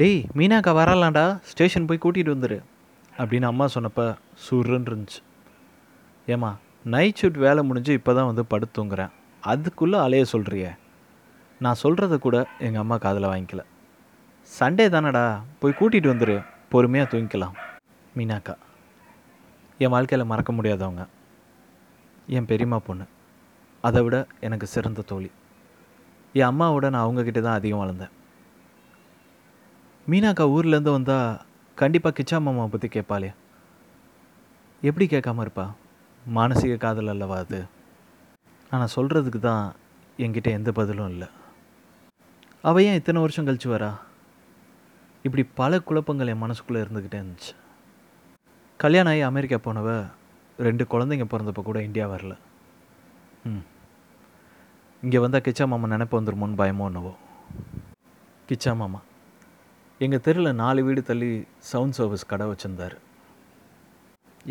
[0.00, 2.56] டேய் மீனாக்கா வரலாம்டா ஸ்டேஷன் போய் கூட்டிகிட்டு வந்துரு.
[3.16, 4.04] அப்படின்னு அம்மா சொன்னப்போ
[4.44, 5.18] சுருன்னு இருந்துச்சு.
[6.26, 9.10] ஏம்மா நைட் ஷூட் வேலை முடிஞ்சு இப்போ தான் வந்து படுத்து தூங்குறேன்.
[9.40, 10.70] அதுக்குள்ளே அலைய சொல்கிறியே
[11.58, 13.64] நான் சொல்கிறத கூட எங்கள் அம்மா காதில் வாங்கிக்கல.
[14.60, 15.24] சண்டே தானடா
[15.58, 16.44] போய் கூட்டிகிட்டு வந்துரு.
[16.68, 17.54] பொறுமையாக தூங்கிக்கலாம்
[18.16, 18.54] மீனாக்கா.
[19.78, 21.06] என் வாழ்க்கையில் மறக்க முடியாதவங்க.
[22.26, 23.04] என் பெரியம்மா பொண்ணு.
[23.80, 25.30] அதை விட எனக்கு சிறந்த தோழி.
[26.32, 28.12] என் அம்மாவோட நான் அவங்கக்கிட்ட தான் அதிகம் வளர்ந்தேன்.
[30.08, 31.40] மீனாக்கா ஊர்லேருந்து வந்தால்
[31.74, 33.34] கண்டிப்பாக கிச்சா மாமாவை பற்றி கேட்பாளே.
[34.80, 35.74] எப்படி கேட்காம இருப்பா?
[36.34, 37.66] மானசீக காதல் அல்லவா அது?
[38.70, 39.74] ஆனால் சொல்கிறதுக்கு தான்
[40.18, 41.28] என்கிட்ட எந்த பதிலும் இல்லை.
[42.62, 43.98] அவள் ஏன் இத்தனை வருஷம் கழிச்சு வரா?
[45.22, 47.52] இப்படி பல குழப்பங்கள் என் மனசுக்குள்ளே இருந்துக்கிட்டே இருந்துச்சு.
[48.76, 50.10] கல்யாணம் ஆகி அமெரிக்கா போனவ
[50.58, 52.36] ரெண்டு குழந்தைங்க பிறந்தப்போ கூட இந்தியா வரல.
[53.44, 53.64] ம்.
[55.00, 57.14] இங்கே வந்தால் கிச்சா மாமா நினைப்பு வந்துருமோன்னு பயமோ என்னவோ.
[58.48, 59.00] கிச்சா மாமா.
[60.04, 61.28] எங்கள் தெருவில் நாலு வீடு தள்ளி
[61.70, 62.94] சவுண்ட் சர்வீஸ் கடை வச்சுருந்தார்.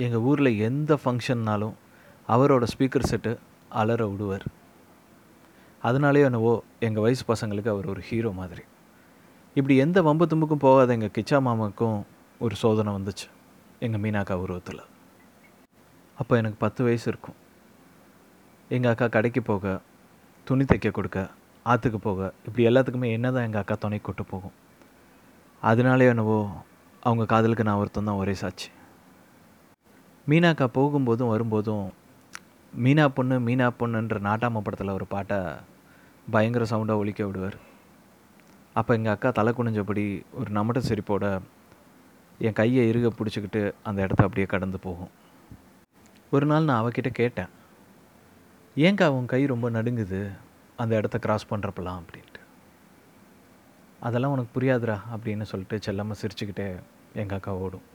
[0.04, 1.74] எங்கள் ஊரில் எந்த ஃபங்க்ஷன்னாலும்
[2.34, 3.32] அவரோட ஸ்பீக்கர் செட்டு
[3.80, 4.46] அலற விடுவார்.
[5.88, 6.54] அதனாலேயோ என்னவோ
[6.88, 8.64] எங்கள் வயசு பசங்களுக்கு அவர் ஒரு ஹீரோ மாதிரி.
[9.56, 12.00] இப்படி எந்த வம்பு தும்புக்கும் போகாத எங்கள் கிச்சா மாமாவுக்கும்
[12.46, 13.28] ஒரு சோதனை வந்துச்சு
[13.88, 14.82] எங்கள் மீனாக்கா உருவத்தில்.
[16.18, 17.38] அப்போ எனக்கு பத்து வயசு இருக்கும்.
[18.78, 19.66] எங்கள் அக்கா கடைக்கு போக
[20.48, 21.30] துணி தைக்க கொடுக்க
[21.66, 24.58] ஆற்றுக்கு போக இப்படி எல்லாத்துக்குமே என்ன தான் எங்கள் அக்கா துணை கூட்டு போகும்.
[25.70, 26.38] அதனாலே என்னவோ
[27.08, 28.70] அவங்க காதலுக்கு நான் ஒருத்தன் தான் ஒரே சாட்சி.
[30.30, 31.86] மீனாக்கா போகும்போதும் வரும்போதும்
[32.84, 35.40] மீனா பொண்ணு மீனா பொண்ணுன்ற நாட்டாம படத்தில் ஒரு பாட்டை
[36.34, 37.58] பயங்கர சவுண்டாக ஒழிக்க விடுவார்.
[38.80, 40.06] அப்போ எங்கள் அக்கா தலை குனிஞ்சபடி
[40.40, 41.26] ஒரு நமட்ட சிரிப்போட
[42.48, 45.12] என் கையை இறுக பிடிச்சிக்கிட்டு அந்த இடத்த அப்படியே கடந்து போகும்.
[46.36, 47.52] ஒரு நாள் நான் அவகிட்ட கேட்டேன்
[48.75, 50.22] ஏங்கா உன் கை ரொம்ப நடுங்குது
[50.81, 52.31] அந்த இடத்த கிராஸ் பண்ணுறப்பலாம் அப்படின்னு.
[54.08, 56.68] அதெல்லாம் உனக்கு புரியாதுடா அப்படின்னு சொல்லிட்டு செல்லம்மா சிரிச்சுக்கிட்டே
[57.22, 57.86] எங்கள் அக்கா ஓடும்.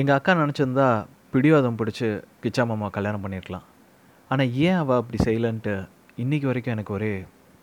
[0.00, 0.88] எங்கள் அக்கா நினச்சிருந்தா
[1.32, 2.06] பிடிவாதம் பிடிச்சி
[2.42, 3.66] கிச்சா மாமா கல்யாணம் பண்ணியிருக்கலாம்
[4.30, 5.74] ஆனால் ஏன் அவள் அப்படி செய்யலன்ட்டு
[6.22, 7.12] இன்றைக்கி வரைக்கும் எனக்கு ஒரே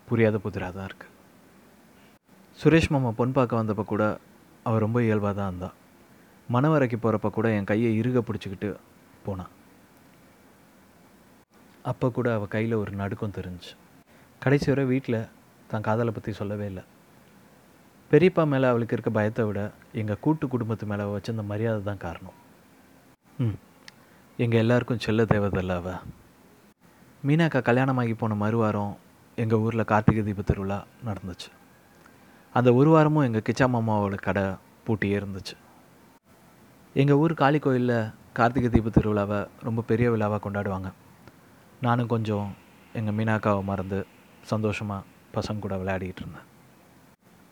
[0.08, 1.12] புரியாத புதிராக தான் இருக்குது
[2.60, 4.04] சுரேஷ் மாமா பொன் பார்க்க வந்தப்போ கூட
[4.68, 5.70] அவள் ரொம்ப இயல்பாக தான் இருந்தா.
[6.54, 8.68] மணவரைக்கு போகிறப்ப கூட என் கையை இறுக பிடிச்சிக்கிட்டு
[9.26, 9.52] போனான்
[11.90, 13.72] அப்போ கூட அவள் கையில் ஒரு நடுக்கம் தெரிஞ்சு.
[14.42, 15.18] கடைசி வரை வீட்டில்
[15.70, 16.84] தான் காதலை பற்றி சொல்லவே இல்லை.
[18.12, 22.32] பெரியப்பா மேலே அவளுக்கு இருக்க பயத்தை விட எங்கள் கூட்டு குடும்பத்து மேலே வச்சிருந்த மரியாதை தான் காரணம்.
[23.38, 23.56] ம்.
[24.36, 25.94] எங்கள் எல்லாருக்கும் செல்ல தேவதில்ல அவள்
[27.26, 28.96] மீனாக்கா கல்யாணமாகி போன மறுவாரம்
[29.36, 31.48] எங்கள் ஊரில் கார்த்திகை தீப திருவிழா நடந்துச்சு.
[32.52, 34.42] அந்த ஒரு வாரமும் எங்கள் கிச்சா மாமாவோட கடை
[34.86, 35.56] பூட்டியே இருந்துச்சு.
[36.94, 40.92] எங்கள் ஊர் காளி கோயிலில் கார்த்திகை தீப திருவிழாவை ரொம்ப பெரிய விழாவாக கொண்டாடுவாங்க.
[41.80, 42.54] நானும் கொஞ்சம்
[42.92, 44.06] எங்கள் மீனாக்காவை மறந்து
[44.42, 46.54] சந்தோஷமாக பசங்க கூட விளையாடிட்டு இருந்தேன்.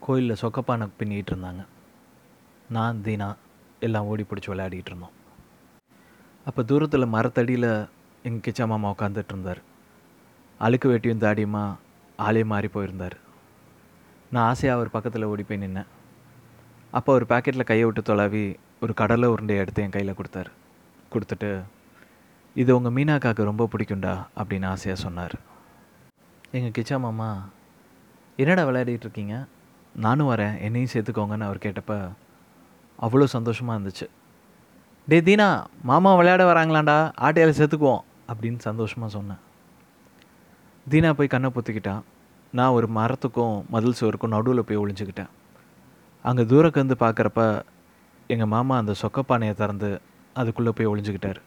[0.07, 1.63] கோயிலில் சொக்கப்பானை பின்னிட்டு இருந்தாங்க
[2.77, 3.29] நான் தீனா
[3.87, 5.15] எல்லாம் ஓடி பிடிச்சி விளையாடிட்டு இருந்தோம்
[6.49, 7.71] அப்போ தூரத்தில் மரத்தடியில்
[8.27, 9.61] எங்கள் கிச்சா மாமா உட்காந்துட்டு இருந்தார்
[10.61, 11.63] அழுக்கு வெட்டியும் தாடியுமா
[12.27, 13.17] ஆளே மாறி போயிருந்தார்.
[14.33, 15.89] நான் ஆசையாக அவர் பக்கத்தில் ஓடி போய் நின்னேன்.
[16.99, 18.45] அப்போ அவர் பாக்கெட்டில் கையை விட்டு தொலாவி
[18.85, 20.51] ஒரு கடலை உருண்டையை எடுத்து என் கையில் கொடுத்தாரு.
[21.13, 21.51] கொடுத்துட்டு
[22.57, 25.37] இது உங்கள் மீனாக்காக்கு ரொம்ப பிடிக்கும்டா அப்படின்னு ஆசையாக சொன்னார்.
[26.57, 27.29] எங்கள் கிச்சா மாமா
[28.39, 29.37] என்னடா விளையாடிட்டு இருக்கீங்க
[29.95, 31.95] நானும் வரேன் என்னையும் சேர்த்துக்கோங்கன்னு அவர் கேட்டப்ப
[32.99, 34.07] அவ்வளோ சந்தோஷமாக இருந்துச்சு.
[35.09, 36.97] டே தீனா மாமா விளையாட வராங்களாண்டா?
[37.27, 39.41] ஆட்டையால் சேர்த்துக்குவோம் அப்படின்னு சந்தோஷமாக சொன்னேன்.
[40.91, 42.03] தீனா போய் கண்ணை பொத்திக்கிட்டான்
[42.53, 45.31] நான் ஒரு மரத்துக்கும் மதில் சுவருக்கும் நடுவில் போய் ஒளிஞ்சுக்கிட்டேன்.
[46.23, 47.63] அங்கே தூரக்கந்து பார்க்குறப்ப
[48.27, 50.01] எங்கள் மாமா அந்த சொக்கப்பானையை திறந்து
[50.35, 51.41] அதுக்குள்ளே போய் ஒளிஞ்சுக்கிட்டார்.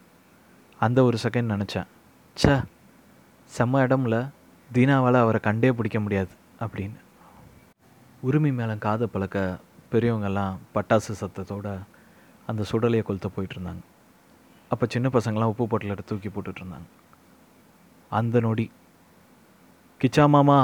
[0.80, 1.88] அந்த ஒரு செகண்ட் நினச்சேன்.
[2.38, 2.56] ச்சே
[3.58, 4.30] செம்ம இடம்ல
[4.74, 6.98] தீனாவால் அவரை கண்டே பிடிக்க முடியாது அப்படின்னு.
[8.26, 9.38] உரிமை மேலே காதை பழக்க
[9.92, 11.74] பெரியவங்கெல்லாம் பட்டாசு சத்தத்தோடு
[12.50, 13.84] அந்த சுடலையை கொளுத்த போயிட்டுருந்தாங்க.
[14.72, 16.88] அப்போ சின்ன பசங்களாம் உப்பு பொட்டில் எடுத்து தூக்கி போட்டுட்டு இருந்தாங்க
[18.12, 18.66] அந்த நொடி.
[20.02, 20.58] கிச்சா மாமா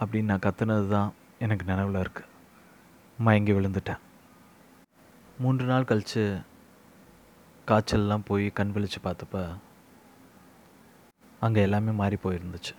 [0.00, 1.10] அப்படின்னு நான் கத்துனது தான்
[1.44, 2.30] எனக்கு நினைவில் இருக்குது
[3.18, 4.00] மயங்கி விழுந்துட்டேன்.
[5.42, 6.24] மூன்று நாள் கழித்து
[7.68, 9.44] காய்ச்சல்லாம் போய் கண் விழித்து பார்த்தப்ப
[11.40, 12.74] அங்கே எல்லாமே மாறி போயிருந்துச்சு.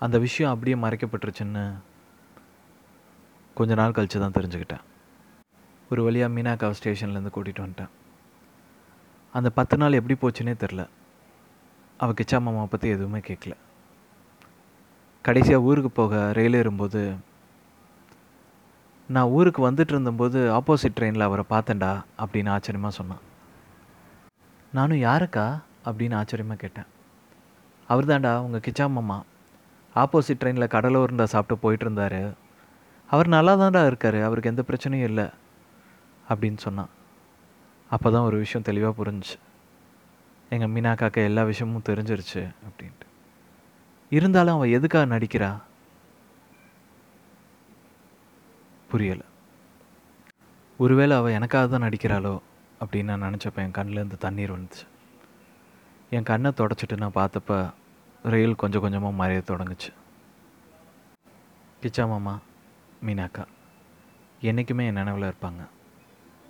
[0.00, 1.64] அந்த விஷயம் அப்படியே மறைக்கப்பட்டுருச்சுன்னு
[3.54, 4.84] கொஞ்ச நாள் கழிச்சு தான் தெரிஞ்சுக்கிட்டேன்.
[5.90, 7.92] ஒரு வழியாக மீனாக்காவை ஸ்டேஷன்லேருந்து கூட்டிகிட்டு வந்துட்டேன்.
[9.34, 10.82] அந்த பத்து நாள் எப்படி போச்சுன்னே தெரில.
[12.02, 13.54] அவள் கிச்சா மாமாவை பற்றி எதுவுமே கேட்கல
[15.24, 17.00] கடைசியாக ஊருக்கு போக ரயில் ஏறும்போது
[19.08, 21.90] நான் ஊருக்கு வந்துட்டு இருந்தபோது ஆப்போசிட் ட்ரெயினில் அவரை பார்த்தேன்டா
[22.22, 23.22] அப்படின்னு ஆச்சரியமாக சொன்னான்.
[24.72, 25.44] நானும் யாருக்கா?
[25.88, 26.88] அப்படின்னு ஆச்சரியமாக கேட்டேன்.
[27.88, 29.18] அவர் தான்டா உங்கள் கிச்சா மாமா
[29.94, 31.00] ஆப்போசிட் ட்ரெயினில் கடலை
[31.34, 32.20] சாப்பிட்டு போயிட்டு இருந்தார்.
[33.10, 35.26] அவர் நல்லா தான்டா இருக்கார் அவருக்கு எந்த பிரச்சனையும் இல்லை
[36.30, 36.90] அப்படின்னு சொன்னான்.
[37.90, 39.38] அப்போ தான் ஒரு விஷயம் தெளிவாக புரிஞ்சுச்சு.
[40.48, 43.06] எங்கள் மீனாக்காக்க எல்லா விஷயமும் தெரிஞ்சிருச்சு அப்படின்ட்டு.
[44.10, 45.50] இருந்தாலும் அவள் எதுக்காக நடிக்கிறா?
[48.92, 49.26] புரியலை.
[50.78, 52.34] ஒருவேளை அவள் எனக்காக தான் நடிக்கிறாளோ
[52.80, 54.84] அப்படின்னு நான் நினச்சப்ப என் கண்ணிலேருந்து தண்ணீர் வந்துச்சு.
[56.10, 57.58] என் கண்ணை தொடச்சிட்டு நான் பார்த்தப்ப
[58.22, 59.90] ரயில் கொஞ்சம் கொஞ்சமாக மறைய தொடங்குச்சு.
[61.82, 62.34] கிச்சா மாமா
[63.06, 63.46] மீனாக்கா.
[64.40, 65.68] என்றைக்குமே என் நினைவில் இருப்பாங்க.